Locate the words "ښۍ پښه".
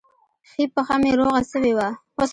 0.49-0.95